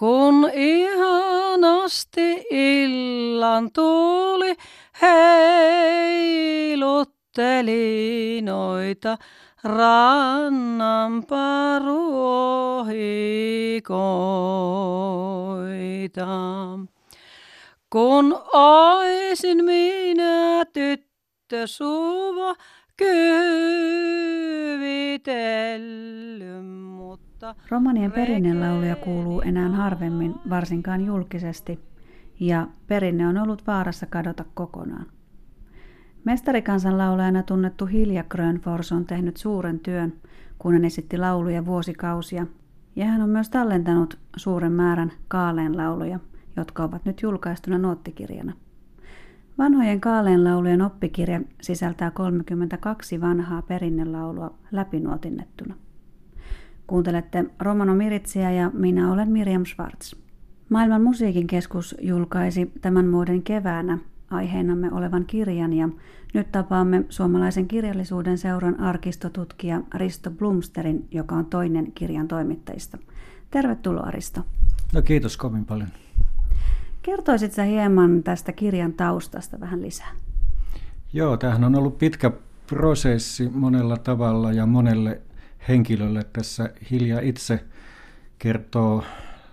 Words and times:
Kun 0.00 0.50
ihanasti 0.54 2.28
illan 2.50 3.72
tuuli 3.72 4.56
heilutteli 5.02 5.62
noita 8.42 9.18
rannan 9.64 11.24
paruohikoita. 11.28 11.98
Kun 17.90 18.38
oisin 18.52 19.64
minä 19.64 20.64
tyttö 20.72 21.66
suva 21.66 22.54
kyvitellyt, 22.96 23.50
mutta... 25.20 25.99
Romanien 27.70 28.12
perinnelauluja 28.12 28.96
kuuluu 28.96 29.40
enää 29.40 29.68
harvemmin, 29.68 30.34
varsinkaan 30.50 31.04
julkisesti, 31.06 31.80
ja 32.40 32.66
perinne 32.86 33.28
on 33.28 33.38
ollut 33.38 33.66
vaarassa 33.66 34.06
kadota 34.06 34.44
kokonaan. 34.54 35.06
Mestarikansanlaulajana 36.24 37.42
tunnettu 37.42 37.86
Hilja 37.86 38.24
Grönfors 38.24 38.92
on 38.92 39.06
tehnyt 39.06 39.36
suuren 39.36 39.78
työn, 39.78 40.12
kun 40.58 40.72
hän 40.72 40.84
esitti 40.84 41.18
lauluja 41.18 41.66
vuosikausia, 41.66 42.46
ja 42.96 43.04
hän 43.04 43.22
on 43.22 43.28
myös 43.28 43.50
tallentanut 43.50 44.18
suuren 44.36 44.72
määrän 44.72 45.12
kaaleen 45.28 45.76
lauluja, 45.76 46.20
jotka 46.56 46.84
ovat 46.84 47.04
nyt 47.04 47.22
julkaistuna 47.22 47.78
noottikirjana. 47.78 48.52
Vanhojen 49.58 50.00
kaaleenlaulujen 50.00 50.82
oppikirja 50.82 51.40
sisältää 51.60 52.10
32 52.10 53.20
vanhaa 53.20 53.62
perinnelaulua 53.62 54.54
läpinuotinnettuna. 54.72 55.74
Kuuntelette 56.90 57.44
Romano 57.60 57.94
Miritsiä 57.94 58.50
ja 58.50 58.70
minä 58.74 59.12
olen 59.12 59.30
Miriam 59.30 59.64
Schwartz. 59.64 60.14
Maailman 60.68 61.02
musiikin 61.02 61.46
keskus 61.46 61.96
julkaisi 62.00 62.72
tämän 62.80 63.12
vuoden 63.12 63.42
keväänä 63.42 63.98
aiheenamme 64.30 64.92
olevan 64.92 65.24
kirjan 65.26 65.72
ja 65.72 65.88
nyt 66.34 66.52
tapaamme 66.52 67.04
suomalaisen 67.08 67.68
kirjallisuuden 67.68 68.38
seuran 68.38 68.80
arkistotutkija 68.80 69.80
Risto 69.94 70.30
Blumsterin, 70.30 71.08
joka 71.10 71.34
on 71.34 71.46
toinen 71.46 71.92
kirjan 71.92 72.28
toimittajista. 72.28 72.98
Tervetuloa 73.50 74.10
Risto. 74.10 74.40
No 74.94 75.02
kiitos 75.02 75.36
kovin 75.36 75.64
paljon. 75.64 75.88
Kertoisit 77.02 77.52
sä 77.52 77.62
hieman 77.62 78.22
tästä 78.22 78.52
kirjan 78.52 78.92
taustasta 78.92 79.60
vähän 79.60 79.82
lisää? 79.82 80.12
Joo, 81.12 81.36
tämähän 81.36 81.64
on 81.64 81.74
ollut 81.74 81.98
pitkä 81.98 82.30
prosessi 82.66 83.48
monella 83.48 83.96
tavalla 83.96 84.52
ja 84.52 84.66
monelle 84.66 85.20
henkilölle. 85.68 86.24
Tässä 86.32 86.70
Hilja 86.90 87.20
itse 87.20 87.64
kertoo 88.38 89.04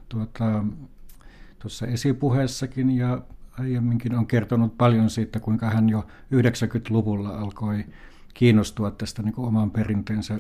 tuota, 0.09 0.63
tuossa 1.59 1.87
esipuheessakin 1.87 2.91
ja 2.91 3.21
aiemminkin 3.59 4.15
on 4.15 4.27
kertonut 4.27 4.77
paljon 4.77 5.09
siitä, 5.09 5.39
kuinka 5.39 5.69
hän 5.69 5.89
jo 5.89 6.07
90-luvulla 6.33 7.29
alkoi 7.29 7.85
kiinnostua 8.33 8.91
tästä 8.91 9.23
niin 9.23 9.33
oman 9.37 9.71
perinteensä 9.71 10.39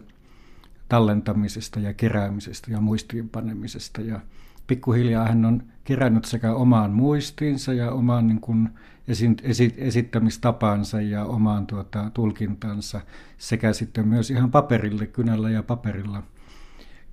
tallentamisesta 0.89 1.79
ja 1.79 1.93
keräämisestä 1.93 2.71
ja 2.71 2.81
muistiinpanemisesta. 2.81 4.01
Ja 4.01 4.19
pikkuhiljaa 4.67 5.27
hän 5.27 5.45
on 5.45 5.63
kerännyt 5.83 6.25
sekä 6.25 6.53
omaan 6.53 6.91
muistiinsa 6.91 7.73
ja 7.73 7.91
omaan 7.91 8.27
niin 8.27 8.41
kuin 8.41 8.69
esi- 9.07 9.35
esi- 9.43 9.75
esittämistapaansa 9.77 11.01
ja 11.01 11.25
omaan 11.25 11.67
tuota, 11.67 12.11
tulkintansa 12.13 13.01
sekä 13.37 13.73
sitten 13.73 14.07
myös 14.07 14.31
ihan 14.31 14.51
paperille, 14.51 15.07
kynällä 15.07 15.49
ja 15.49 15.63
paperilla 15.63 16.23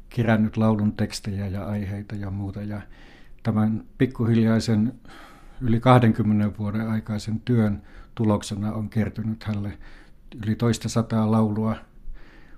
kerännyt 0.08 0.56
laulun 0.56 0.92
tekstejä 0.92 1.46
ja 1.46 1.66
aiheita 1.66 2.14
ja 2.14 2.30
muuta. 2.30 2.62
Ja 2.62 2.80
tämän 3.42 3.84
pikkuhiljaisen 3.98 4.92
yli 5.60 5.80
20 5.80 6.58
vuoden 6.58 6.88
aikaisen 6.88 7.40
työn 7.40 7.82
tuloksena 8.14 8.72
on 8.72 8.88
kertynyt 8.88 9.44
hänelle 9.44 9.78
yli 10.46 10.54
toista 10.54 10.88
sataa 10.88 11.30
laulua 11.30 11.76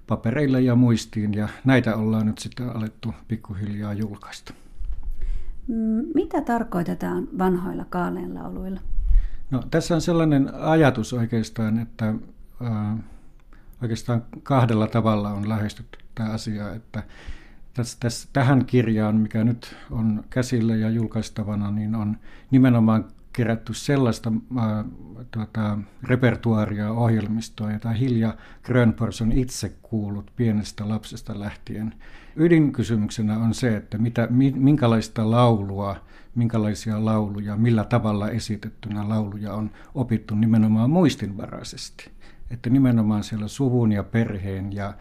papereille 0.07 0.61
ja 0.61 0.75
muistiin, 0.75 1.35
ja 1.35 1.49
näitä 1.65 1.97
ollaan 1.97 2.27
nyt 2.27 2.39
sitten 2.39 2.77
alettu 2.77 3.15
pikkuhiljaa 3.29 3.93
julkaista. 3.93 4.55
Mm, 5.69 6.05
mitä 6.15 6.41
tarkoitetaan 6.41 7.29
vanhoilla 7.39 7.85
kaaleenlauluilla? 7.85 8.81
No, 9.51 9.63
tässä 9.71 9.95
on 9.95 10.01
sellainen 10.01 10.55
ajatus 10.55 11.13
oikeastaan, 11.13 11.79
että 11.79 12.15
äh, 12.65 12.99
oikeastaan 13.83 14.23
kahdella 14.43 14.87
tavalla 14.87 15.31
on 15.31 15.49
lähestytty 15.49 15.99
tämä 16.15 16.31
asia, 16.31 16.75
että 16.75 17.03
tässä, 17.75 17.97
tässä, 18.01 18.29
tähän 18.33 18.65
kirjaan, 18.65 19.17
mikä 19.17 19.45
nyt 19.45 19.77
on 19.91 20.25
käsillä 20.31 20.77
ja 20.77 20.91
julkaistavana, 20.91 21.71
niin 21.71 21.95
on 21.95 22.17
nimenomaan 22.51 23.05
kerätty 23.37 23.75
sellaista 23.75 24.33
äh, 24.59 24.85
tuota, 25.31 25.79
repertuaaria 26.03 26.93
ohjelmistoa, 26.93 27.73
jota 27.73 27.91
Hilja 27.91 28.35
Grönfors 28.63 29.23
on 29.23 29.33
itse 29.33 29.69
kuullut 29.83 30.31
pienestä 30.37 30.89
lapsesta 30.89 31.41
lähtien. 31.41 31.95
Ydinkysymyksenä 32.37 33.39
on 33.39 33.55
se, 33.55 33.77
että 33.77 33.99
mitä, 33.99 34.29
minkälaista 34.55 35.31
laulua, 35.31 35.97
minkälaisia 36.35 37.05
lauluja, 37.05 37.57
millä 37.57 37.85
tavalla 37.85 38.31
esitettynä 38.31 39.09
lauluja 39.09 39.55
on 39.55 39.71
opittu 39.95 40.35
nimenomaan 40.35 40.91
muistinvaraisesti. 40.91 42.11
Että 42.51 42.71
nimenomaan 42.71 43.25
siellä 43.25 43.49
suvun 43.49 43.93
ja 43.93 44.03
perheen 44.03 44.73
ja 44.73 44.95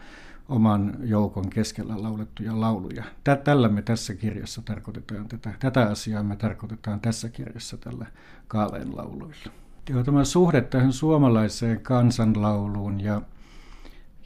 oman 0.48 0.96
joukon 1.00 1.50
keskellä 1.50 2.02
laulettuja 2.02 2.60
lauluja. 2.60 3.04
Tällä 3.44 3.68
me 3.68 3.82
tässä 3.82 4.14
kirjassa 4.14 4.62
tarkoitetaan 4.62 5.28
tätä. 5.28 5.52
Tätä 5.60 5.82
asiaa 5.82 6.22
me 6.22 6.36
tarkoitetaan 6.36 7.00
tässä 7.00 7.28
kirjassa 7.28 7.76
tällä 7.76 8.06
kaaleen 8.48 8.96
lauluilla. 8.96 9.52
Ja 9.88 10.04
tämä 10.04 10.24
suhde 10.24 10.60
tähän 10.60 10.92
suomalaiseen 10.92 11.80
kansanlauluun 11.80 13.00
ja, 13.00 13.22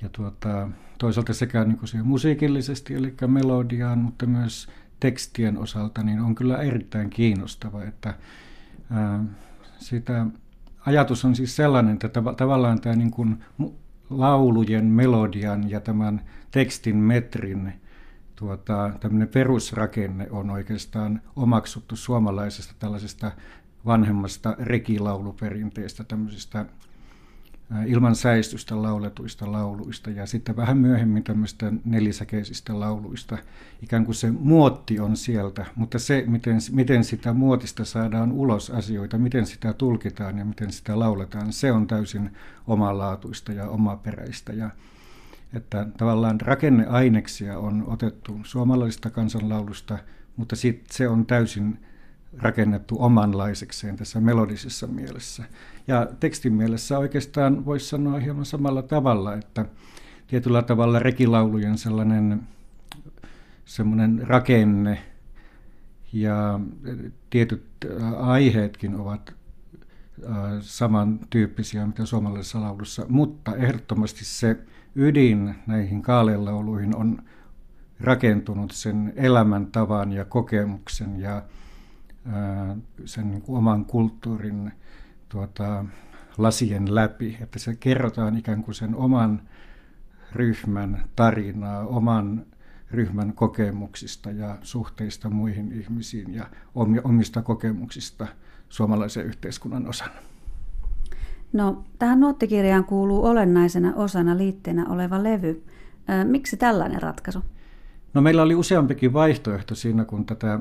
ja 0.02 0.08
tuota, 0.08 0.68
toisaalta 0.98 1.34
sekä 1.34 1.64
niin 1.64 1.78
kuin 1.78 2.06
musiikillisesti, 2.06 2.94
eli 2.94 3.14
melodiaan, 3.26 3.98
mutta 3.98 4.26
myös 4.26 4.68
tekstien 5.00 5.58
osalta, 5.58 6.02
niin 6.02 6.20
on 6.20 6.34
kyllä 6.34 6.56
erittäin 6.56 7.10
kiinnostava, 7.10 7.82
että 7.82 8.14
ää, 8.90 9.24
sitä 9.78 10.26
ajatus 10.86 11.24
on 11.24 11.34
siis 11.34 11.56
sellainen, 11.56 11.92
että 11.92 12.08
tavallaan 12.36 12.80
tämä 12.80 12.96
niin 12.96 13.10
kuin 13.10 13.44
laulujen, 14.10 14.84
melodian 14.84 15.70
ja 15.70 15.80
tämän 15.80 16.20
tekstin 16.50 16.96
metrin 16.96 17.72
tuota, 18.36 18.90
tämmöinen 19.00 19.28
perusrakenne 19.28 20.26
on 20.30 20.50
oikeastaan 20.50 21.20
omaksuttu 21.36 21.96
suomalaisesta 21.96 22.74
tällaisesta 22.78 23.32
vanhemmasta 23.86 24.56
rekilauluperinteestä, 24.58 26.04
tämmöisistä 26.04 26.66
ilman 27.86 28.14
säistystä 28.14 28.82
lauletuista 28.82 29.52
lauluista 29.52 30.10
ja 30.10 30.26
sitten 30.26 30.56
vähän 30.56 30.78
myöhemmin 30.78 31.24
tämmöistä 31.24 31.72
nelisäkeisistä 31.84 32.80
lauluista. 32.80 33.38
Ikään 33.82 34.04
kuin 34.04 34.14
se 34.14 34.30
muotti 34.30 35.00
on 35.00 35.16
sieltä, 35.16 35.66
mutta 35.76 35.98
se, 35.98 36.24
miten, 36.26 36.58
miten 36.72 37.04
sitä 37.04 37.32
muotista 37.32 37.84
saadaan 37.84 38.32
ulos 38.32 38.70
asioita, 38.70 39.18
miten 39.18 39.46
sitä 39.46 39.72
tulkitaan 39.72 40.38
ja 40.38 40.44
miten 40.44 40.72
sitä 40.72 40.98
lauletaan, 40.98 41.52
se 41.52 41.72
on 41.72 41.86
täysin 41.86 42.30
omalaatuista 42.66 43.52
ja 43.52 43.68
omaperäistä. 43.68 44.52
Ja, 44.52 44.70
että 45.54 45.86
tavallaan 45.96 46.40
rakenneaineksia 46.40 47.58
on 47.58 47.84
otettu 47.86 48.40
suomalaisesta 48.42 49.10
kansanlaulusta, 49.10 49.98
mutta 50.36 50.56
sit 50.56 50.84
se 50.90 51.08
on 51.08 51.26
täysin 51.26 51.78
rakennettu 52.38 52.96
omanlaisekseen 52.98 53.96
tässä 53.96 54.20
melodisessa 54.20 54.86
mielessä. 54.86 55.44
Ja 55.88 56.08
tekstin 56.20 56.52
mielessä 56.52 56.98
oikeastaan 56.98 57.64
voisi 57.64 57.86
sanoa 57.86 58.18
hieman 58.18 58.44
samalla 58.44 58.82
tavalla, 58.82 59.34
että 59.34 59.64
tietyllä 60.26 60.62
tavalla 60.62 60.98
rekilaulujen 60.98 61.78
sellainen 61.78 62.42
semmoinen 63.64 64.22
rakenne 64.28 65.02
ja 66.12 66.60
tietyt 67.30 67.62
aiheetkin 68.16 68.94
ovat 68.94 69.34
samantyyppisiä, 70.60 71.86
mitä 71.86 72.06
suomalaisessa 72.06 72.60
laulussa, 72.60 73.06
mutta 73.08 73.56
ehdottomasti 73.56 74.24
se 74.24 74.56
ydin 74.94 75.54
näihin 75.66 76.02
kaalelauluihin 76.02 76.96
on 76.96 77.22
rakentunut 78.00 78.70
sen 78.70 79.12
elämäntavan 79.16 80.12
ja 80.12 80.24
kokemuksen 80.24 81.20
ja 81.20 81.42
sen 83.04 83.30
niin 83.30 83.42
kuin 83.42 83.58
oman 83.58 83.84
kulttuurin 83.84 84.72
tuota, 85.28 85.84
lasien 86.38 86.94
läpi, 86.94 87.38
että 87.40 87.58
se 87.58 87.76
kerrotaan 87.80 88.36
ikään 88.36 88.62
kuin 88.62 88.74
sen 88.74 88.94
oman 88.94 89.42
ryhmän 90.32 91.04
tarinaa, 91.16 91.86
oman 91.86 92.46
ryhmän 92.90 93.32
kokemuksista 93.32 94.30
ja 94.30 94.58
suhteista 94.62 95.30
muihin 95.30 95.72
ihmisiin 95.72 96.34
ja 96.34 96.46
omista 97.04 97.42
kokemuksista 97.42 98.26
suomalaisen 98.68 99.26
yhteiskunnan 99.26 99.88
osana. 99.88 100.14
No, 101.52 101.84
tähän 101.98 102.20
nuottikirjaan 102.20 102.84
kuuluu 102.84 103.24
olennaisena 103.26 103.94
osana 103.94 104.36
liitteenä 104.36 104.86
oleva 104.88 105.22
levy. 105.22 105.64
Miksi 106.24 106.56
tällainen 106.56 107.02
ratkaisu? 107.02 107.44
No 108.14 108.20
meillä 108.20 108.42
oli 108.42 108.54
useampikin 108.54 109.12
vaihtoehto 109.12 109.74
siinä, 109.74 110.04
kun 110.04 110.26
tätä 110.26 110.60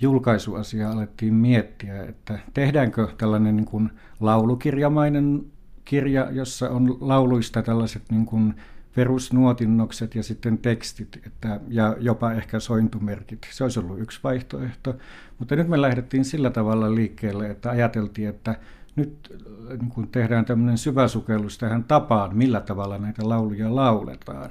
julkaisuasiaa 0.00 0.92
alettiin 0.92 1.34
miettiä, 1.34 2.02
että 2.02 2.38
tehdäänkö 2.54 3.08
tällainen 3.18 3.56
niin 3.56 3.66
kuin 3.66 3.90
laulukirjamainen 4.20 5.44
kirja, 5.84 6.30
jossa 6.30 6.70
on 6.70 6.96
lauluista 7.00 7.62
tällaiset 7.62 8.02
niin 8.10 8.26
kuin 8.26 8.54
perusnuotinnokset 8.94 10.14
ja 10.14 10.22
sitten 10.22 10.58
tekstit 10.58 11.20
että, 11.26 11.60
ja 11.68 11.96
jopa 12.00 12.32
ehkä 12.32 12.60
sointumerkit. 12.60 13.46
Se 13.50 13.64
olisi 13.64 13.80
ollut 13.80 14.00
yksi 14.00 14.20
vaihtoehto, 14.24 14.96
mutta 15.38 15.56
nyt 15.56 15.68
me 15.68 15.80
lähdettiin 15.80 16.24
sillä 16.24 16.50
tavalla 16.50 16.94
liikkeelle, 16.94 17.50
että 17.50 17.70
ajateltiin, 17.70 18.28
että 18.28 18.56
nyt 18.96 19.42
niin 19.80 19.90
kun 19.90 20.08
tehdään 20.08 20.44
tämmöinen 20.44 20.78
syväsukellus 20.78 21.58
tähän 21.58 21.84
tapaan, 21.84 22.36
millä 22.36 22.60
tavalla 22.60 22.98
näitä 22.98 23.28
lauluja 23.28 23.74
lauletaan. 23.74 24.50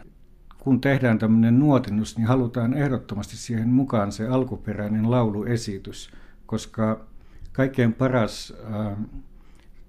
Kun 0.62 0.82
tehdään 0.82 1.20
tämmöinen 1.20 1.60
nuotinnus, 1.60 2.18
niin 2.18 2.28
halutaan 2.28 2.74
ehdottomasti 2.74 3.38
siihen 3.38 3.70
mukaan 3.70 4.12
se 4.12 4.28
alkuperäinen 4.28 5.12
lauluesitys, 5.12 6.12
koska 6.46 7.06
kaikkein 7.52 7.94
paras 7.94 8.54
äh, 8.74 8.98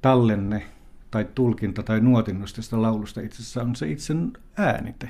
tallenne 0.02 0.62
tai 1.10 1.26
tulkinta 1.34 1.82
tai 1.82 2.00
nuotinnus 2.00 2.52
tästä 2.54 2.82
laulusta 2.82 3.20
itse 3.20 3.36
asiassa 3.36 3.62
on 3.62 3.76
se 3.76 3.88
itse 3.88 4.14
äänite. 4.56 5.08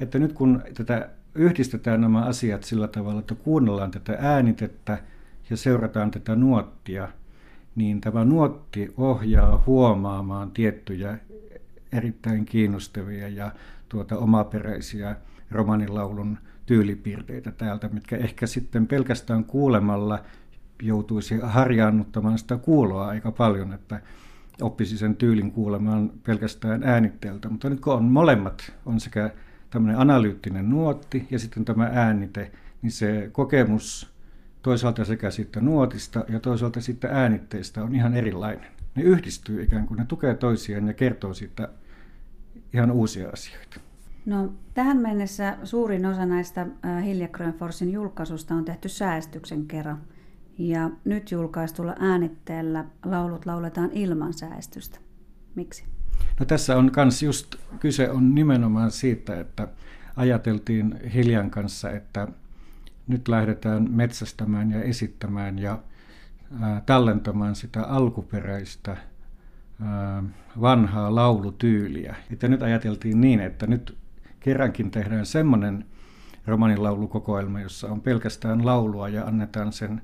Että 0.00 0.18
nyt 0.18 0.32
kun 0.32 0.62
tätä 0.74 1.08
yhdistetään 1.34 2.00
nämä 2.00 2.22
asiat 2.22 2.64
sillä 2.64 2.88
tavalla, 2.88 3.20
että 3.20 3.34
kuunnellaan 3.34 3.90
tätä 3.90 4.16
äänitettä 4.20 4.98
ja 5.50 5.56
seurataan 5.56 6.10
tätä 6.10 6.36
nuottia, 6.36 7.08
niin 7.74 8.00
tämä 8.00 8.24
nuotti 8.24 8.94
ohjaa 8.96 9.62
huomaamaan 9.66 10.50
tiettyjä 10.50 11.18
erittäin 11.92 12.44
kiinnostavia 12.44 13.28
ja 13.28 13.52
tuota 13.94 14.18
omaperäisiä 14.18 15.16
romanilaulun 15.50 16.38
tyylipiirteitä 16.66 17.50
täältä, 17.50 17.88
mitkä 17.88 18.16
ehkä 18.16 18.46
sitten 18.46 18.86
pelkästään 18.86 19.44
kuulemalla 19.44 20.18
joutuisi 20.82 21.38
harjaannuttamaan 21.42 22.38
sitä 22.38 22.56
kuuloa 22.56 23.08
aika 23.08 23.32
paljon, 23.32 23.72
että 23.72 24.00
oppisi 24.60 24.98
sen 24.98 25.16
tyylin 25.16 25.52
kuulemaan 25.52 26.10
pelkästään 26.26 26.82
äänitteeltä. 26.84 27.48
Mutta 27.48 27.70
nyt 27.70 27.80
kun 27.80 27.92
on 27.92 28.04
molemmat, 28.04 28.72
on 28.86 29.00
sekä 29.00 29.30
tämmöinen 29.70 30.00
analyyttinen 30.00 30.70
nuotti 30.70 31.26
ja 31.30 31.38
sitten 31.38 31.64
tämä 31.64 31.90
äänite, 31.92 32.50
niin 32.82 32.92
se 32.92 33.28
kokemus 33.32 34.14
toisaalta 34.62 35.04
sekä 35.04 35.30
siitä 35.30 35.60
nuotista 35.60 36.24
ja 36.28 36.40
toisaalta 36.40 36.80
siitä 36.80 37.08
äänitteistä 37.12 37.82
on 37.82 37.94
ihan 37.94 38.14
erilainen. 38.14 38.70
Ne 38.94 39.02
yhdistyy 39.02 39.62
ikään 39.62 39.86
kuin, 39.86 39.98
ne 39.98 40.04
tukee 40.04 40.34
toisiaan 40.34 40.86
ja 40.86 40.94
kertoo 40.94 41.34
siitä 41.34 41.68
ihan 42.74 42.90
uusia 42.90 43.28
asioita. 43.32 43.80
No, 44.26 44.52
tähän 44.74 44.96
mennessä 44.96 45.56
suurin 45.64 46.06
osa 46.06 46.26
näistä 46.26 46.66
Hilja 47.04 47.28
Grönforsin 47.28 47.92
julkaisusta 47.92 48.54
on 48.54 48.64
tehty 48.64 48.88
säästyksen 48.88 49.66
kerran. 49.66 50.02
Ja 50.58 50.90
nyt 51.04 51.30
julkaistulla 51.30 51.94
äänitteellä 51.98 52.84
laulut 53.04 53.46
lauletaan 53.46 53.90
ilman 53.92 54.32
säästystä. 54.32 54.98
Miksi? 55.54 55.84
No 56.40 56.46
tässä 56.46 56.76
on 56.76 56.90
kans 56.90 57.22
just 57.22 57.54
kyse 57.80 58.10
on 58.10 58.34
nimenomaan 58.34 58.90
siitä, 58.90 59.40
että 59.40 59.68
ajateltiin 60.16 61.00
Hiljan 61.14 61.50
kanssa, 61.50 61.90
että 61.90 62.28
nyt 63.06 63.28
lähdetään 63.28 63.90
metsästämään 63.90 64.70
ja 64.70 64.82
esittämään 64.82 65.58
ja 65.58 65.78
tallentamaan 66.86 67.54
sitä 67.54 67.82
alkuperäistä 67.82 68.96
vanhaa 70.60 71.14
laulutyyliä. 71.14 72.16
Että 72.32 72.48
nyt 72.48 72.62
ajateltiin 72.62 73.20
niin, 73.20 73.40
että 73.40 73.66
nyt 73.66 73.98
kerrankin 74.40 74.90
tehdään 74.90 75.26
semmoinen 75.26 75.84
romanilaulukokoelma, 76.46 77.60
jossa 77.60 77.88
on 77.88 78.00
pelkästään 78.00 78.66
laulua 78.66 79.08
ja 79.08 79.24
annetaan 79.24 79.72
sen 79.72 80.02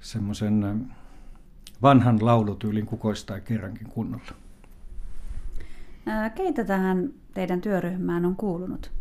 semmoisen 0.00 0.86
vanhan 1.82 2.18
laulutyylin 2.24 2.86
kukoistaa 2.86 3.40
kerrankin 3.40 3.88
kunnolla. 3.88 4.32
Keitä 6.34 6.64
tähän 6.64 7.10
teidän 7.34 7.60
työryhmään 7.60 8.24
on 8.24 8.36
kuulunut? 8.36 8.92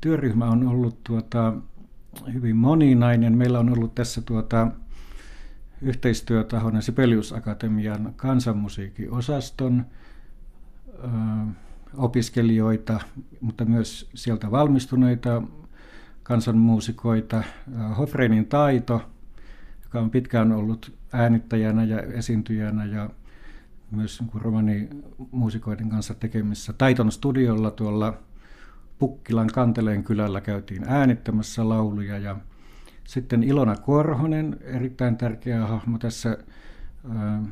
Työryhmä 0.00 0.50
on 0.50 0.68
ollut 0.68 1.04
tuota, 1.04 1.54
hyvin 2.32 2.56
moninainen. 2.56 3.38
Meillä 3.38 3.58
on 3.58 3.72
ollut 3.72 3.94
tässä 3.94 4.22
tuota, 4.22 4.70
yhteistyötahona 5.82 6.80
Sibelius 6.80 7.32
Akatemian 7.32 8.12
kansanmusiikin 8.16 9.12
osaston 9.12 9.86
opiskelijoita, 11.94 13.00
mutta 13.40 13.64
myös 13.64 14.10
sieltä 14.14 14.50
valmistuneita 14.50 15.42
kansanmuusikoita. 16.22 17.42
Hofreinin 17.96 18.46
taito– 18.46 19.02
joka 19.86 20.04
on 20.04 20.10
pitkään 20.10 20.52
ollut 20.52 20.96
äänittäjänä 21.12 21.84
ja 21.84 22.00
esiintyjänä 22.02 22.84
ja 22.84 23.10
myös 23.90 24.20
niin 24.20 24.42
romanimuusikoiden 24.42 25.88
kanssa 25.88 26.14
tekemissä. 26.14 26.72
Taiton 26.72 27.12
studiolla 27.12 27.70
tuolla 27.70 28.18
Pukkilan 28.98 29.46
Kanteleen 29.46 30.04
kylällä 30.04 30.40
käytiin 30.40 30.84
äänittämässä 30.86 31.68
lauluja 31.68 32.18
ja 32.18 32.36
sitten 33.06 33.42
Ilona 33.42 33.76
Korhonen, 33.76 34.56
erittäin 34.60 35.16
tärkeä 35.16 35.66
hahmo 35.66 35.98
tässä 35.98 36.38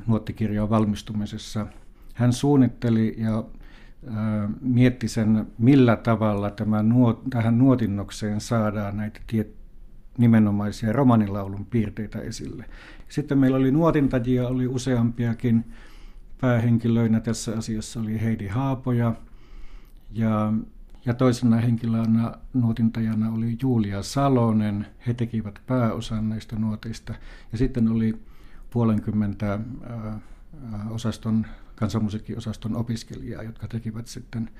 nuottikirjan 0.06 0.70
valmistumisessa. 0.70 1.66
Hän 2.14 2.32
suunnitteli 2.32 3.14
ja 3.18 3.44
mietti 4.60 5.08
sen, 5.08 5.46
millä 5.58 5.96
tavalla 5.96 6.50
tämä 6.50 6.82
nuot, 6.82 7.22
tähän 7.30 7.58
nuotinnokseen 7.58 8.40
saadaan 8.40 8.96
näitä 8.96 9.20
tiettyjä 9.26 9.64
nimenomaisia 10.18 10.92
romanilaulun 10.92 11.66
piirteitä 11.66 12.18
esille. 12.18 12.64
Sitten 13.08 13.38
meillä 13.38 13.56
oli 13.56 13.70
nuotintajia, 13.70 14.48
oli 14.48 14.66
useampiakin 14.66 15.64
päähenkilöinä 16.40 17.20
tässä 17.20 17.58
asiassa 17.58 18.00
oli 18.00 18.20
Heidi 18.20 18.46
Haapoja 18.46 19.14
ja, 20.12 20.52
ja 21.06 21.14
toisena 21.14 21.56
henkilönä 21.56 22.32
nuotintajana 22.52 23.30
oli 23.32 23.56
Julia 23.62 24.02
Salonen. 24.02 24.86
He 25.06 25.14
tekivät 25.14 25.58
pääosan 25.66 26.28
näistä 26.28 26.56
nuoteista. 26.56 27.14
Ja 27.52 27.58
sitten 27.58 27.88
oli 27.88 28.20
puolenkymmentä 28.70 29.52
äh, 29.54 30.92
osaston, 30.92 31.46
kansanmusiikkiosaston 31.76 32.76
opiskelijaa, 32.76 33.42
jotka 33.42 33.68
tekivät 33.68 34.06
sitten 34.06 34.50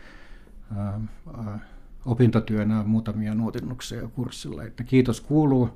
äh, 0.76 0.94
äh, 0.94 1.60
opintotyönä 2.04 2.82
muutamia 2.82 3.34
nuotinnuksia 3.34 4.08
kurssilla. 4.08 4.64
Että 4.64 4.84
kiitos 4.84 5.20
kuuluu, 5.20 5.70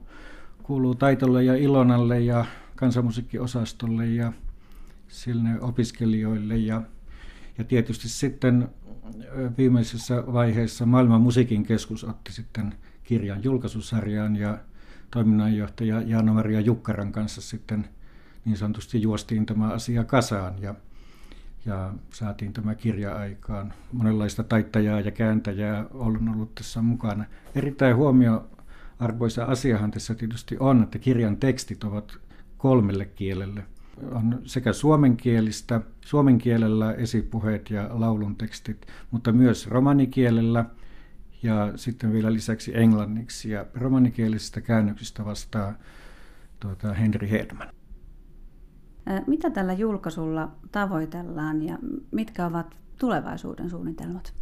kuuluu 0.62 0.94
Taitolle 0.94 1.44
ja 1.44 1.56
Ilonalle 1.56 2.20
ja 2.20 2.44
kansanmusiikkiosastolle 2.76 4.06
ja 4.06 4.32
sille 5.08 5.60
opiskelijoille 5.60 6.56
ja, 6.56 6.82
ja 7.58 7.64
tietysti 7.64 8.08
sitten 8.08 8.68
viimeisessä 9.58 10.24
vaiheessa 10.32 10.86
Maailman 10.86 11.20
musiikin 11.20 11.64
keskus 11.64 12.04
otti 12.04 12.32
sitten 12.32 12.74
kirjan 13.04 13.44
julkaisusarjaan 13.44 14.36
ja 14.36 14.58
toiminnanjohtaja 15.10 16.00
Jaana-Maria 16.00 16.60
Jukkaran 16.60 17.12
kanssa 17.12 17.40
sitten 17.40 17.88
niin 18.44 18.56
sanotusti 18.56 19.02
juostiin 19.02 19.46
tämä 19.46 19.68
asia 19.68 20.04
kasaan 20.04 20.62
ja 20.62 20.74
ja 21.66 21.92
saatiin 22.14 22.52
tämä 22.52 22.74
kirja 22.74 23.16
aikaan. 23.16 23.72
Monenlaista 23.92 24.42
taittajaa 24.42 25.00
ja 25.00 25.10
kääntäjää 25.10 25.86
on 25.94 26.28
ollut 26.28 26.54
tässä 26.54 26.82
mukana. 26.82 27.24
Erittäin 27.54 27.96
huomioarvoisa 27.96 29.44
asiahan 29.44 29.90
tässä 29.90 30.14
tietysti 30.14 30.56
on, 30.60 30.82
että 30.82 30.98
kirjan 30.98 31.36
tekstit 31.36 31.84
ovat 31.84 32.18
kolmelle 32.58 33.04
kielelle. 33.04 33.64
On 34.10 34.40
sekä 34.44 34.72
suomenkielistä, 34.72 35.80
suomen 36.00 36.38
kielellä 36.38 36.92
esipuheet 36.92 37.70
ja 37.70 37.88
laulun 37.90 38.36
tekstit, 38.36 38.86
mutta 39.10 39.32
myös 39.32 39.66
romanikielellä 39.66 40.64
ja 41.42 41.72
sitten 41.76 42.12
vielä 42.12 42.32
lisäksi 42.32 42.78
englanniksi. 42.78 43.50
Ja 43.50 43.66
romanikielisistä 43.74 44.60
käännöksistä 44.60 45.24
vastaa 45.24 45.74
tuota, 46.60 46.94
Henry 46.94 47.30
Hedman. 47.30 47.68
Mitä 49.26 49.50
tällä 49.50 49.72
julkaisulla 49.72 50.52
tavoitellaan 50.72 51.62
ja 51.62 51.78
mitkä 52.10 52.46
ovat 52.46 52.76
tulevaisuuden 52.98 53.70
suunnitelmat? 53.70 54.34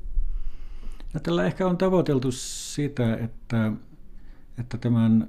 No, 1.14 1.20
tällä 1.20 1.44
ehkä 1.44 1.66
on 1.66 1.78
tavoiteltu 1.78 2.32
sitä, 2.32 3.16
että, 3.16 3.72
että 4.58 4.78
tämän, 4.78 5.28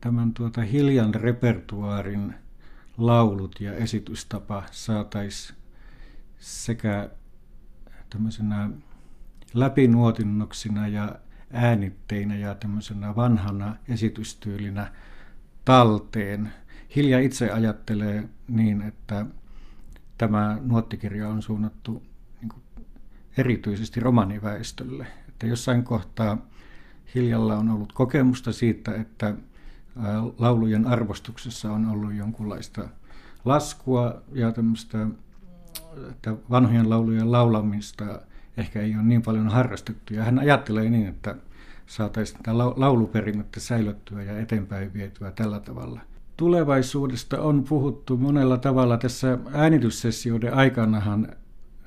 tämän 0.00 0.34
tuota 0.34 0.60
hiljan 0.60 1.14
repertuaarin 1.14 2.34
laulut 3.06 3.60
ja 3.60 3.74
esitystapa 3.74 4.62
saataisiin 4.70 5.58
sekä 6.38 7.10
tämmöisenä 8.10 8.70
läpinuotinnoksina 9.54 10.88
ja 10.88 11.18
äänitteinä 11.52 12.36
ja 12.36 12.54
tämmöisenä 12.54 13.16
vanhana 13.16 13.76
esitystyylinä 13.88 14.92
talteen 15.64 16.52
Hilja 16.96 17.20
itse 17.20 17.50
ajattelee 17.50 18.28
niin, 18.48 18.82
että 18.82 19.26
tämä 20.18 20.58
nuottikirja 20.62 21.28
on 21.28 21.42
suunnattu 21.42 22.02
niin 22.40 22.48
kuin 22.48 22.62
erityisesti 23.36 24.00
romaniväestölle. 24.00 25.06
Että 25.28 25.46
jossain 25.46 25.84
kohtaa 25.84 26.46
Hiljalla 27.14 27.56
on 27.56 27.68
ollut 27.68 27.92
kokemusta 27.92 28.52
siitä, 28.52 28.94
että 28.94 29.34
laulujen 30.38 30.86
arvostuksessa 30.86 31.72
on 31.72 31.86
ollut 31.86 32.14
jonkunlaista 32.14 32.88
laskua 33.44 34.22
ja 34.32 34.52
tämmöistä 34.52 35.06
että 36.10 36.34
vanhojen 36.50 36.90
laulujen 36.90 37.32
laulamista 37.32 38.20
ehkä 38.56 38.80
ei 38.80 38.94
ole 38.94 39.02
niin 39.02 39.22
paljon 39.22 39.48
harrastettu. 39.48 40.14
Ja 40.14 40.24
hän 40.24 40.38
ajattelee 40.38 40.90
niin, 40.90 41.06
että 41.06 41.36
saataisiin 41.86 42.38
tätä 42.38 42.58
lauluperinnettä 42.58 43.60
säilyttyä 43.60 44.22
ja 44.22 44.38
eteenpäin 44.38 44.92
vietyä 44.92 45.30
tällä 45.30 45.60
tavalla. 45.60 46.00
Tulevaisuudesta 46.36 47.42
on 47.42 47.64
puhuttu 47.64 48.16
monella 48.16 48.58
tavalla. 48.58 48.98
Tässä 48.98 49.38
äänityssessioiden 49.52 50.54
aikanahan 50.54 51.28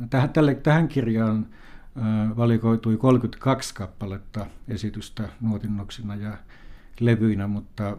tähän, 0.09 0.29
tälle, 0.29 0.55
tähän 0.55 0.87
kirjaan 0.87 1.45
valikoitui 2.37 2.97
32 2.97 3.75
kappaletta 3.75 4.45
esitystä 4.67 5.29
nuotinnoksina 5.41 6.15
ja 6.15 6.37
levyinä, 6.99 7.47
mutta 7.47 7.97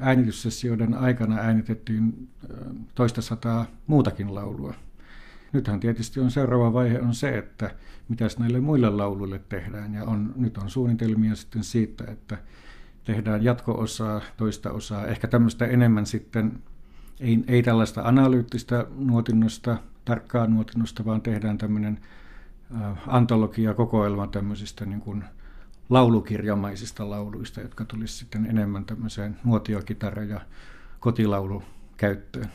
äänityssessioiden 0.00 0.94
aikana 0.94 1.36
äänitettiin 1.36 2.28
toista 2.94 3.22
sataa 3.22 3.66
muutakin 3.86 4.34
laulua. 4.34 4.74
Nythän 5.52 5.80
tietysti 5.80 6.20
on 6.20 6.30
seuraava 6.30 6.72
vaihe 6.72 7.00
on 7.00 7.14
se, 7.14 7.38
että 7.38 7.70
mitäs 8.08 8.38
näille 8.38 8.60
muille 8.60 8.90
lauluille 8.90 9.40
tehdään. 9.48 9.94
Ja 9.94 10.04
on, 10.04 10.32
nyt 10.36 10.58
on 10.58 10.70
suunnitelmia 10.70 11.34
sitten 11.34 11.64
siitä, 11.64 12.04
että 12.08 12.38
tehdään 13.04 13.44
jatko-osaa, 13.44 14.20
toista 14.36 14.70
osaa, 14.70 15.06
ehkä 15.06 15.28
tämmöistä 15.28 15.66
enemmän 15.66 16.06
sitten, 16.06 16.62
ei, 17.20 17.44
ei 17.46 17.62
tällaista 17.62 18.02
analyyttistä 18.02 18.86
nuotinnosta, 18.96 19.76
tarkkaa 20.04 20.46
nuotinnosta, 20.46 21.04
vaan 21.04 21.22
tehdään 21.22 21.58
tämmöinen 21.58 22.00
antologia, 23.06 23.74
kokoelma 23.74 24.26
tämmöisistä 24.26 24.86
niin 24.86 25.00
kuin 25.00 25.24
laulukirjamaisista 25.90 27.10
lauluista, 27.10 27.60
jotka 27.60 27.84
tulisi 27.84 28.16
sitten 28.16 28.46
enemmän 28.46 28.84
tämmöiseen 28.84 29.36
nuotiokitara- 29.44 30.22
ja 30.22 30.40
kotilaulukäyttöön. 31.00 32.50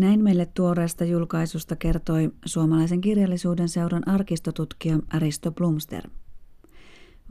Näin 0.00 0.24
meille 0.24 0.46
tuoreesta 0.46 1.04
julkaisusta 1.04 1.76
kertoi 1.76 2.30
suomalaisen 2.44 3.00
kirjallisuuden 3.00 3.68
seuran 3.68 4.08
arkistotutkija 4.08 4.98
Aristo 5.12 5.52
Blumster. 5.52 6.10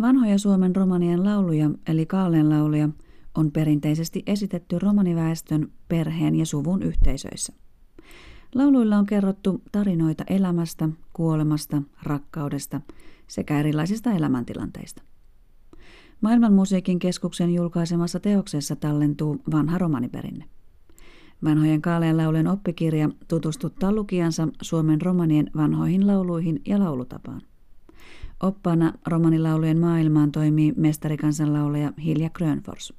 Vanhoja 0.02 0.38
Suomen 0.38 0.76
romanien 0.76 1.24
lauluja, 1.24 1.70
eli 1.88 2.06
Kaaleen 2.06 2.50
lauluja, 2.50 2.90
on 3.36 3.52
perinteisesti 3.52 4.24
esitetty 4.26 4.80
romaniväestön, 4.80 5.72
perheen 5.88 6.36
ja 6.36 6.46
suvun 6.46 6.84
yhteisöissä. 6.84 7.54
Lauluilla 8.56 8.98
on 8.98 9.06
kerrottu 9.06 9.62
tarinoita 9.72 10.24
elämästä, 10.28 10.90
kuolemasta, 11.14 11.82
rakkaudesta 12.04 12.82
sekä 13.28 13.60
erilaisista 13.60 14.12
elämäntilanteista. 14.12 15.02
Maailman 16.22 16.54
musiikin 16.54 17.00
keskuksen 17.00 17.54
julkaisemassa 17.54 18.20
teoksessa 18.20 18.76
tallentuu 18.76 19.42
vanha 19.52 19.78
romaniperinne. 19.78 20.46
Vanhojen 21.44 21.82
Kaaleen 21.82 22.18
laulujen 22.18 22.48
oppikirja 22.48 23.10
tutustuttaa 23.28 23.92
lukijansa 23.92 24.48
Suomen 24.62 25.02
romanien 25.02 25.52
vanhoihin 25.56 26.08
lauluihin 26.08 26.62
ja 26.68 26.80
laulutapaan. 26.80 27.42
Oppaana 28.44 28.94
romanilaulujen 29.08 29.80
maailmaan 29.80 30.32
toimii 30.32 30.74
mestarikansanlaulaja 30.78 31.94
Hilja 32.04 32.30
Grönfors. 32.30 32.94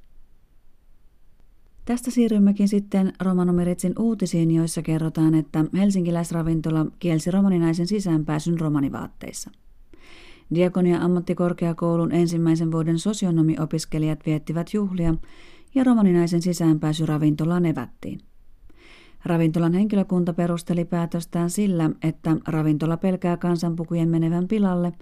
Tästä 1.89 2.11
siirrymmekin 2.11 2.67
sitten 2.67 3.13
Romanomeritsin 3.21 3.93
uutisiin, 3.99 4.51
joissa 4.51 4.81
kerrotaan, 4.81 5.35
että 5.35 5.65
helsinkiläisravintola 5.73 6.85
kielsi 6.99 7.31
romaninaisen 7.31 7.87
sisäänpääsyn 7.87 8.59
romanivaatteissa. 8.59 9.51
Diakonia 10.55 11.01
ammattikorkeakoulun 11.01 12.11
ensimmäisen 12.11 12.71
vuoden 12.71 12.99
sosionomiopiskelijat 12.99 14.19
viettivät 14.25 14.73
juhlia 14.73 15.15
ja 15.75 15.83
romaninaisen 15.83 16.41
sisäänpääsy 16.41 17.05
ravintolaan 17.05 17.65
evättiin. 17.65 18.19
Ravintolan 19.25 19.73
henkilökunta 19.73 20.33
perusteli 20.33 20.85
päätöstään 20.85 21.49
sillä, 21.49 21.89
että 22.03 22.37
ravintola 22.47 22.97
pelkää 22.97 23.37
kansanpukujen 23.37 24.09
menevän 24.09 24.47
pilalle 24.47 24.93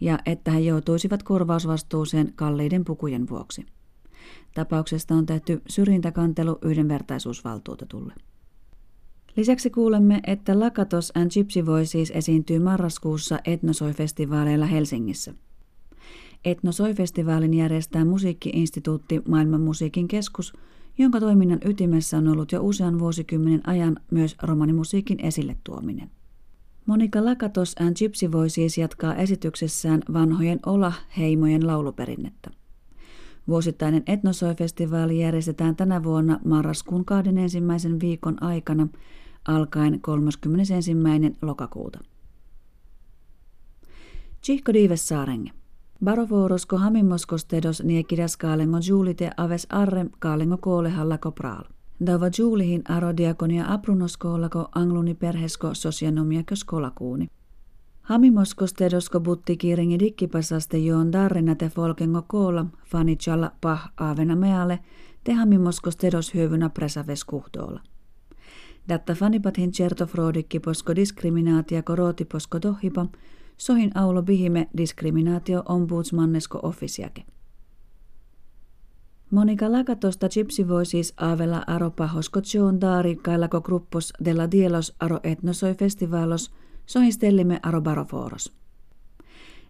ja 0.00 0.18
että 0.26 0.50
he 0.50 0.60
joutuisivat 0.60 1.22
korvausvastuuseen 1.22 2.32
kalliiden 2.36 2.84
pukujen 2.84 3.28
vuoksi. 3.28 3.66
Tapauksesta 4.54 5.14
on 5.14 5.26
tehty 5.26 5.62
syrjintäkantelu 5.68 6.58
yhdenvertaisuusvaltuutetulle. 6.62 8.12
Lisäksi 9.36 9.70
kuulemme, 9.70 10.20
että 10.26 10.60
Lakatos 10.60 11.12
and 11.14 11.30
Gypsy 11.30 11.66
Voices 11.66 12.12
esiintyy 12.14 12.58
marraskuussa 12.58 13.38
Etnosoi-festivaaleilla 13.44 14.66
Helsingissä. 14.66 15.34
Etnosoi-festivaalin 16.44 17.54
järjestää 17.54 18.04
musiikkiinstituutti 18.04 19.22
Maailman 19.28 19.60
musiikin 19.60 20.08
keskus, 20.08 20.52
jonka 20.98 21.20
toiminnan 21.20 21.58
ytimessä 21.64 22.18
on 22.18 22.28
ollut 22.28 22.52
jo 22.52 22.60
usean 22.62 22.98
vuosikymmenen 22.98 23.68
ajan 23.68 23.96
myös 24.10 24.36
romanimusiikin 24.42 25.20
esille 25.24 25.56
tuominen. 25.64 26.10
Monika 26.86 27.24
Lakatos 27.24 27.74
and 27.80 27.96
Gypsy 27.96 28.32
Voices 28.32 28.78
jatkaa 28.78 29.14
esityksessään 29.14 30.02
vanhojen 30.12 30.60
Ola-heimojen 30.66 31.66
lauluperinnettä. 31.66 32.50
Vuosittainen 33.48 34.02
Etnosoi-festivaali 34.06 35.20
järjestetään 35.20 35.76
tänä 35.76 36.02
vuonna 36.02 36.40
marraskuun 36.44 37.04
kahden 37.04 37.38
ensimmäisen 37.38 38.00
viikon 38.00 38.42
aikana 38.42 38.88
alkaen 39.48 40.00
31. 40.00 40.94
lokakuuta. 41.42 41.98
Chihko 44.42 44.72
Dives 44.72 45.08
Saarenge. 45.08 45.50
Barovuorosko 46.04 46.78
hamimoskostedos 46.78 47.82
niekidas 47.84 48.36
kaalengo 48.36 48.78
juulite 48.88 49.30
aves 49.36 49.66
arre 49.70 50.06
kaalengo 50.18 50.56
koolehallako 50.56 51.32
praal. 51.32 51.64
Dava 52.06 52.26
juulihin 52.38 52.82
arodiakonia 52.88 53.64
aprunoskoolako 53.72 54.68
angluni 54.74 55.14
perhesko 55.14 55.74
sosianomiakö 55.74 56.56
skolakuuni. 56.56 57.28
Hamimoskostedosko 58.08 59.20
butti 59.20 59.56
kiiringi 59.56 59.98
dikkipasaste 59.98 60.78
joon 60.78 61.12
darrena 61.12 61.54
te 61.54 61.68
folkengo 61.68 62.22
koola 62.22 62.66
fanitsalla 62.84 63.52
pah 63.60 63.92
aavena 63.96 64.36
meale 64.36 64.78
te 65.24 65.32
hamimoskostedos 65.32 66.34
hyövynä 66.34 66.68
presaves 66.68 67.24
kuhtoola. 67.24 67.80
Datta 68.88 69.14
fanipat 69.14 69.54
certo 69.72 70.06
frodikki 70.06 70.60
posko 70.60 70.96
diskriminaatia 70.96 71.82
koroti 71.82 72.24
posko 72.24 72.60
tohipa, 72.60 73.06
sohin 73.56 73.90
aulo 73.94 74.22
bihime 74.22 74.68
diskriminaatio 74.76 75.62
ombudsmannesko 75.68 76.60
officiake. 76.62 77.24
Monika 79.30 79.72
Lakatosta 79.72 80.28
Gypsy 80.28 80.68
voi 80.68 80.86
siis 80.86 81.14
aavella 81.16 81.62
aro 81.66 81.90
pahosko 81.90 82.40
John 82.54 82.80
Daari 82.80 83.16
kailako 83.16 83.60
gruppos 83.60 84.12
della 84.24 84.50
dielos 84.50 84.96
aro 85.00 85.20
etnosoi 85.22 85.74
festivalos– 85.74 86.50
sohistellimme 86.88 87.60
aro 87.62 87.80
baroforos. 87.80 88.52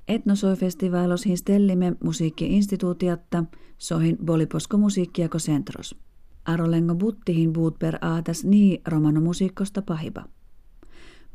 Etnosoi-festivalos 0.08 1.26
histellimme 1.26 1.92
musiikkiinstituutiatta 2.04 3.44
sohin 3.78 4.18
boliposko 4.26 4.78
musiikkiako 4.78 5.38
centros. 5.38 5.96
Arolengo 6.44 6.94
buttihin 6.94 7.52
buut 7.52 7.78
per 7.78 7.98
aatas 8.00 8.44
nii 8.44 8.82
romano 8.86 9.20
musiikkosta 9.20 9.82
pahiba. 9.82 10.24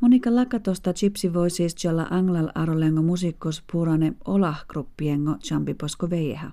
Monika 0.02 0.36
lakatosta 0.36 0.94
Gypsy 0.94 1.34
Voices 1.34 1.75
jolla 1.84 2.08
anglal 2.10 2.50
arolengo 2.56 3.02
musiikkos 3.02 3.63
purane 3.72 4.13
olah 4.25 4.66
gruppiengo 4.68 5.38
champiposko 5.38 6.10
veijeha. 6.10 6.52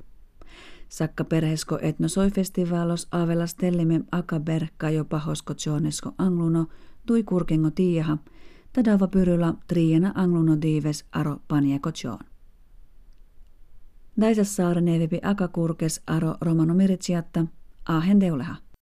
Sakka 0.89 1.25
perhesko 1.25 1.79
etnosoi-festivalos 1.83 3.09
aavelas 3.13 3.55
tellimme 3.55 4.01
akaber 4.13 4.67
kajo 4.79 5.05
pahosko 5.05 5.55
jonesko 5.67 6.13
angluno 6.19 6.67
tui 7.07 7.23
kurkengo 7.23 7.71
tiijaha– 7.71 8.19
tadava 8.73 9.09
pyryllä 9.09 9.55
triena 9.67 10.13
angluno 10.15 10.57
dives 10.63 11.05
aro 11.13 11.37
panieko 11.49 11.91
joon. 12.05 12.25
Daisas 14.21 14.57
saaren 14.57 14.89
evipi 14.89 15.19
akakurkes 15.23 16.03
aro 16.07 16.35
romano 16.41 16.75
miritsiatta, 16.75 17.47
ahen 17.89 18.21
deuleha. 18.21 18.57